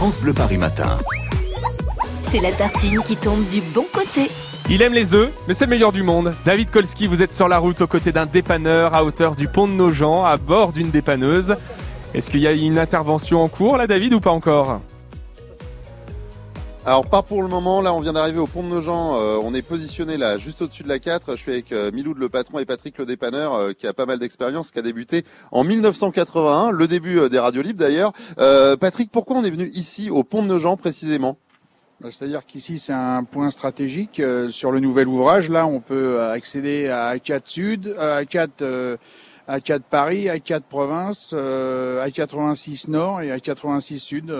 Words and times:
France 0.00 0.18
Bleu 0.18 0.32
Paris 0.32 0.56
Matin. 0.56 0.98
C'est 2.22 2.40
la 2.40 2.52
tartine 2.52 3.02
qui 3.02 3.16
tombe 3.16 3.46
du 3.50 3.60
bon 3.60 3.84
côté. 3.92 4.30
Il 4.70 4.80
aime 4.80 4.94
les 4.94 5.12
œufs, 5.12 5.30
mais 5.46 5.52
c'est 5.52 5.66
le 5.66 5.70
meilleur 5.72 5.92
du 5.92 6.02
monde. 6.02 6.32
David 6.46 6.70
Kolski, 6.70 7.06
vous 7.06 7.20
êtes 7.20 7.34
sur 7.34 7.48
la 7.48 7.58
route 7.58 7.82
aux 7.82 7.86
côtés 7.86 8.10
d'un 8.10 8.24
dépanneur 8.24 8.94
à 8.94 9.04
hauteur 9.04 9.36
du 9.36 9.46
pont 9.46 9.68
de 9.68 9.74
Nogent, 9.74 10.24
à 10.24 10.38
bord 10.38 10.72
d'une 10.72 10.90
dépanneuse. 10.90 11.54
Est-ce 12.14 12.30
qu'il 12.30 12.40
y 12.40 12.46
a 12.46 12.52
une 12.52 12.78
intervention 12.78 13.42
en 13.42 13.48
cours 13.48 13.76
là, 13.76 13.86
David, 13.86 14.14
ou 14.14 14.20
pas 14.20 14.30
encore? 14.30 14.80
Alors 16.86 17.06
pas 17.06 17.22
pour 17.22 17.42
le 17.42 17.48
moment, 17.48 17.82
là 17.82 17.92
on 17.92 18.00
vient 18.00 18.14
d'arriver 18.14 18.38
au 18.38 18.46
pont 18.46 18.62
de 18.62 18.68
Nogent, 18.68 19.14
euh, 19.14 19.38
on 19.42 19.52
est 19.52 19.60
positionné 19.60 20.16
là 20.16 20.38
juste 20.38 20.62
au-dessus 20.62 20.82
de 20.82 20.88
la 20.88 20.98
4, 20.98 21.36
je 21.36 21.40
suis 21.40 21.52
avec 21.52 21.72
euh, 21.72 21.92
Miloud 21.92 22.16
le 22.16 22.30
patron 22.30 22.58
et 22.58 22.64
Patrick 22.64 22.96
le 22.96 23.04
dépanneur 23.04 23.52
euh, 23.52 23.72
qui 23.72 23.86
a 23.86 23.92
pas 23.92 24.06
mal 24.06 24.18
d'expérience, 24.18 24.70
qui 24.70 24.78
a 24.78 24.82
débuté 24.82 25.24
en 25.52 25.62
1981, 25.62 26.70
le 26.70 26.88
début 26.88 27.28
des 27.28 27.38
radios 27.38 27.60
libres 27.60 27.78
d'ailleurs. 27.78 28.12
Patrick, 28.80 29.10
pourquoi 29.12 29.36
on 29.36 29.44
est 29.44 29.50
venu 29.50 29.68
ici 29.74 30.08
au 30.08 30.24
pont 30.24 30.42
de 30.42 30.48
Nogent 30.48 30.76
précisément? 30.78 31.36
Bah, 32.00 32.08
c'est-à-dire 32.10 32.46
qu'ici 32.46 32.78
c'est 32.78 32.94
un 32.94 33.24
point 33.24 33.50
stratégique 33.50 34.22
sur 34.48 34.72
le 34.72 34.80
nouvel 34.80 35.06
ouvrage. 35.06 35.50
Là, 35.50 35.66
on 35.66 35.80
peut 35.80 36.22
accéder 36.22 36.88
à 36.88 37.14
A4 37.14 37.42
Sud, 37.44 37.94
à 37.98 38.22
A4 38.22 38.96
A4 39.48 39.80
Paris, 39.90 40.26
A4 40.26 40.62
Province, 40.62 41.34
A86 41.34 42.88
Nord 42.88 43.20
et 43.20 43.36
A86 43.36 43.98
Sud 43.98 44.32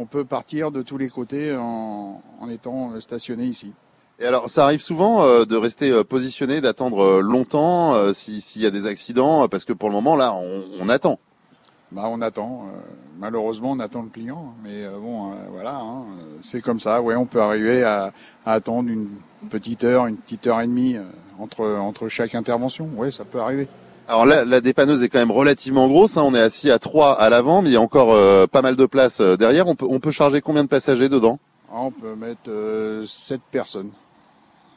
on 0.00 0.06
peut 0.06 0.24
partir 0.24 0.70
de 0.70 0.80
tous 0.80 0.96
les 0.96 1.08
côtés 1.08 1.54
en, 1.54 2.22
étant 2.50 2.98
stationné 3.00 3.44
ici. 3.44 3.72
Et 4.18 4.26
alors, 4.26 4.48
ça 4.48 4.64
arrive 4.64 4.80
souvent 4.80 5.22
euh, 5.22 5.44
de 5.44 5.56
rester 5.56 5.90
euh, 5.90 6.04
positionné, 6.04 6.60
d'attendre 6.60 7.02
euh, 7.02 7.20
longtemps 7.20 8.12
s'il 8.12 8.62
y 8.62 8.66
a 8.66 8.70
des 8.70 8.86
accidents, 8.86 9.46
parce 9.48 9.64
que 9.64 9.72
pour 9.72 9.88
le 9.88 9.94
moment, 9.94 10.16
là, 10.16 10.34
on, 10.80 10.88
attend. 10.88 11.18
Bah, 11.92 12.04
on 12.06 12.20
attend. 12.22 12.66
malheureusement, 13.18 13.72
on 13.72 13.78
attend 13.78 14.02
le 14.02 14.08
client, 14.08 14.54
mais 14.64 14.86
bon, 14.88 15.32
voilà, 15.52 15.76
hein, 15.76 16.04
c'est 16.40 16.62
comme 16.62 16.80
ça. 16.80 17.02
Ouais, 17.02 17.16
on 17.16 17.26
peut 17.26 17.42
arriver 17.42 17.82
à, 17.82 18.12
attendre 18.46 18.88
une 18.88 19.08
petite 19.50 19.84
heure, 19.84 20.06
une 20.06 20.16
petite 20.16 20.46
heure 20.46 20.60
et 20.60 20.66
demie 20.66 20.96
entre 21.38 21.66
entre 21.66 22.08
chaque 22.08 22.34
intervention. 22.34 22.88
Oui, 22.96 23.12
ça 23.12 23.24
peut 23.24 23.40
arriver. 23.40 23.68
Alors 24.10 24.26
là, 24.26 24.44
la 24.44 24.60
dépanneuse 24.60 25.04
est 25.04 25.08
quand 25.08 25.20
même 25.20 25.30
relativement 25.30 25.86
grosse. 25.86 26.16
Hein. 26.16 26.24
On 26.24 26.34
est 26.34 26.40
assis 26.40 26.68
à 26.68 26.80
trois 26.80 27.12
à 27.12 27.30
l'avant, 27.30 27.62
mais 27.62 27.68
il 27.68 27.74
y 27.74 27.76
a 27.76 27.80
encore 27.80 28.12
euh, 28.12 28.48
pas 28.48 28.60
mal 28.60 28.74
de 28.74 28.84
place 28.84 29.20
euh, 29.20 29.36
derrière. 29.36 29.68
On 29.68 29.76
peut, 29.76 29.86
on 29.88 30.00
peut 30.00 30.10
charger 30.10 30.40
combien 30.40 30.64
de 30.64 30.68
passagers 30.68 31.08
dedans? 31.08 31.38
Ah, 31.70 31.76
On 31.76 31.92
peut 31.92 32.16
mettre 32.16 32.48
euh, 32.48 33.06
7 33.06 33.40
personnes. 33.52 33.90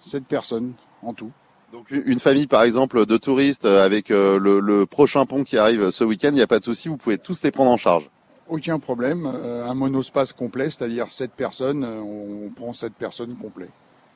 7 0.01 0.25
personnes 0.25 0.73
en 1.01 1.13
tout. 1.13 1.31
Donc 1.71 1.89
une 1.89 2.19
famille 2.19 2.45
par 2.45 2.61
exemple 2.61 3.07
de 3.07 3.17
touristes 3.17 3.65
euh, 3.65 3.83
avec 3.83 4.09
le, 4.09 4.83
prochain 4.85 5.25
pont 5.25 5.43
qui 5.43 5.57
arrive 5.57 5.89
ce 5.89 6.03
week-end, 6.03 6.29
il 6.29 6.35
n'y 6.35 6.41
a 6.41 6.47
pas 6.47 6.59
de 6.59 6.63
souci, 6.63 6.87
vous 6.87 6.97
pouvez 6.97 7.17
tous 7.17 7.41
les 7.41 7.49
prendre 7.49 7.71
en 7.71 7.77
charge. 7.77 8.11
Aucun 8.47 8.77
problème. 8.77 9.25
un 9.25 9.73
monospace 9.73 10.31
complet, 10.31 10.69
c'est-à-dire 10.69 11.09
7 11.09 11.31
personnes, 11.31 11.83
on 11.83 12.51
prend 12.55 12.71
7 12.71 12.93
personnes 12.93 13.33
complet. 13.33 13.69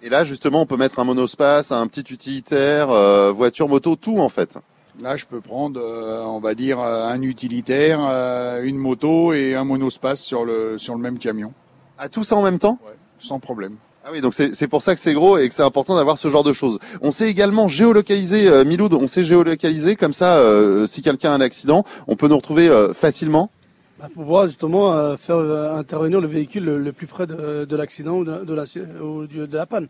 Et 0.03 0.09
là 0.09 0.25
justement, 0.25 0.61
on 0.61 0.67
peut 0.67 0.77
mettre 0.77 0.99
un 0.99 1.05
monospace, 1.05 1.71
un 1.71 1.87
petit 1.87 2.13
utilitaire, 2.13 2.89
voiture, 3.33 3.67
moto, 3.67 3.95
tout 3.95 4.19
en 4.19 4.29
fait. 4.29 4.59
Là, 5.01 5.15
je 5.15 5.25
peux 5.25 5.41
prendre, 5.41 5.79
euh, 5.79 6.23
on 6.23 6.39
va 6.39 6.55
dire, 6.55 6.79
euh, 6.79 7.07
un 7.07 7.21
utilitaire, 7.21 7.99
euh, 8.01 8.63
une 8.63 8.77
moto 8.77 9.31
et 9.31 9.53
un 9.53 9.63
monospace 9.63 10.21
sur 10.21 10.43
le 10.43 10.79
sur 10.79 10.95
le 10.95 11.01
même 11.01 11.19
camion. 11.19 11.53
À 11.99 12.09
tout 12.09 12.23
ça 12.23 12.35
en 12.35 12.41
même 12.41 12.57
temps? 12.57 12.79
Ouais, 12.83 12.93
Sans 13.19 13.39
problème. 13.39 13.75
Ah 14.03 14.09
oui, 14.11 14.21
donc 14.21 14.33
c'est 14.33 14.67
pour 14.69 14.81
ça 14.81 14.95
que 14.95 15.01
c'est 15.01 15.13
gros 15.13 15.37
et 15.37 15.49
que 15.49 15.53
c'est 15.53 15.63
important 15.63 15.95
d'avoir 15.95 16.17
ce 16.17 16.29
genre 16.29 16.43
de 16.43 16.53
choses. 16.53 16.79
On 17.01 17.11
sait 17.11 17.29
également 17.29 17.67
géolocaliser, 17.67 18.47
euh, 18.47 18.63
Miloud, 18.63 18.93
on 18.93 19.05
sait 19.05 19.25
géolocaliser, 19.25 19.97
comme 19.97 20.13
ça, 20.13 20.41
si 20.87 21.01
quelqu'un 21.01 21.31
a 21.31 21.35
un 21.35 21.41
accident, 21.41 21.83
on 22.07 22.15
peut 22.15 22.29
nous 22.29 22.37
retrouver 22.37 22.69
facilement? 22.93 23.51
Bah, 23.99 24.05
Pour 24.13 24.23
pouvoir 24.23 24.47
justement 24.47 25.17
faire 25.17 25.39
intervenir 25.75 26.21
le 26.21 26.27
véhicule 26.27 26.63
le, 26.63 26.93
plus 26.93 27.05
près 27.05 27.27
de, 27.27 27.65
de 27.65 27.75
l'accident 27.75 28.19
ou, 28.19 28.23
de, 28.23 28.45
de, 28.45 28.53
la, 28.53 28.63
de 28.63 29.57
la 29.57 29.65
panne. 29.65 29.89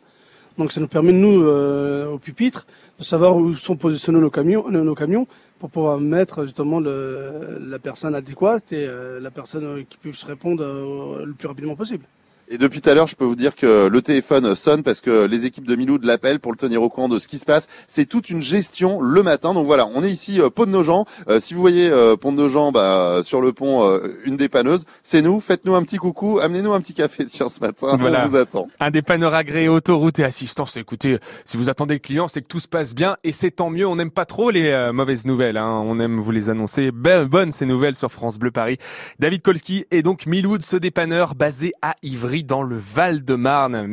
Donc 0.58 0.72
ça 0.72 0.82
nous 0.82 0.88
permet, 0.88 1.12
nous, 1.12 1.44
euh, 1.44 2.08
au 2.08 2.18
pupitre, 2.18 2.66
de 2.98 3.04
savoir 3.04 3.36
où 3.36 3.54
sont 3.54 3.76
positionnés 3.76 4.20
nos 4.20 4.32
camions, 4.32 4.70
nos 4.70 4.96
camions 4.96 5.28
pour 5.60 5.70
pouvoir 5.70 6.00
mettre 6.00 6.46
justement 6.46 6.80
la 6.80 7.80
personne 7.80 8.16
adéquate 8.16 8.72
et 8.74 8.86
euh, 8.88 9.20
la 9.20 9.32
personne 9.32 9.86
qui 9.90 9.98
puisse 9.98 10.24
répondre 10.24 10.64
euh, 10.64 11.26
le 11.26 11.34
plus 11.34 11.48
rapidement 11.48 11.76
possible. 11.76 12.06
Et 12.50 12.58
depuis 12.58 12.80
tout 12.80 12.90
à 12.90 12.94
l'heure, 12.94 13.08
je 13.08 13.16
peux 13.16 13.26
vous 13.26 13.36
dire 13.36 13.56
que 13.56 13.88
le 13.88 14.02
téléphone 14.02 14.56
sonne 14.56 14.82
parce 14.82 15.02
que 15.02 15.26
les 15.26 15.46
équipes 15.46 15.68
de 15.68 15.76
Miloud 15.76 16.06
l'appellent 16.06 16.40
pour 16.40 16.54
le 16.54 16.58
tenir 16.58 16.82
au 16.82 16.88
courant 16.90 17.10
de 17.10 17.20
ce 17.20 17.28
qui 17.28 17.40
se 17.40 17.46
passe. 17.46 17.68
C'est 17.88 18.06
toute 18.06 18.30
une 18.30 18.42
gestion 18.42 19.02
le 19.02 19.22
matin. 19.22 19.54
Donc 19.54 19.66
voilà, 19.66 19.86
on 19.94 20.02
est 20.02 20.10
ici 20.10 20.40
euh, 20.40 20.50
Pont 20.50 20.66
de 20.66 20.72
Nogent. 20.72 21.04
Euh, 21.28 21.42
si 21.42 21.54
vous 21.54 21.60
voyez 21.60 21.90
euh, 21.92 22.16
Pont 22.16 22.32
de 22.32 22.38
Nogent 22.38 22.72
bah, 22.72 23.20
sur 23.24 23.42
le 23.42 23.52
pont, 23.52 23.84
euh, 23.84 24.18
une 24.24 24.38
dépanneuse, 24.38 24.86
c'est 25.04 25.22
nous. 25.22 25.42
Faites-nous 25.42 25.76
un 25.76 25.84
petit 25.84 25.98
coucou, 25.98 26.40
amenez-nous 26.40 26.72
un 26.72 26.80
petit 26.80 26.94
café 26.94 27.26
tiens 27.30 27.50
ce 27.50 27.60
matin. 27.60 27.88
On 28.00 28.28
vous 28.28 28.36
attend. 28.38 28.70
Un 28.80 28.92
dépanneur 28.92 29.34
agréé 29.34 29.68
autoroute 29.68 30.20
et 30.20 30.24
assistance. 30.24 30.78
Écoutez, 30.78 31.18
si 31.44 31.58
vous 31.58 31.70
attendez 31.70 31.96
le 31.96 32.00
client, 32.00 32.30
c'est 32.30 32.42
que 32.42 32.48
tout 32.48 32.62
se 32.62 32.70
passe 32.70 32.96
bien 32.96 33.18
et 33.26 33.34
c'est 33.34 33.52
tant 33.52 33.70
mieux. 33.70 33.86
On 33.86 33.98
n'aime 33.98 34.12
pas 34.12 34.26
trop 34.26 34.52
les 34.52 34.90
mauvaises 34.94 35.26
nouvelles. 35.26 35.58
Hein. 35.58 35.82
On 35.84 36.00
aime 36.00 36.18
vous 36.18 36.32
les 36.32 36.50
annoncer. 36.50 36.92
Ben, 36.94 37.26
bonnes 37.26 37.52
ces 37.52 37.66
nouvelles 37.66 37.96
sur 37.96 38.10
France 38.10 38.40
Bleu 38.40 38.52
Paris. 38.52 38.78
David 39.20 39.42
Kolski 39.42 39.86
et 39.92 40.02
donc 40.02 40.26
Miloud, 40.28 40.62
ce 40.62 40.78
dépanneur 40.78 41.36
basé 41.36 41.74
à 41.82 41.96
Ivry 42.04 42.37
dans 42.44 42.64
le 42.64 42.78
Val 42.78 43.24
de 43.24 43.36
Marne. 43.36 43.86